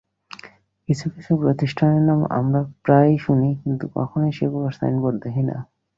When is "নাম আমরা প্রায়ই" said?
2.01-3.17